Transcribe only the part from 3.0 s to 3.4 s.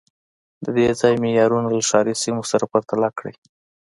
کړئ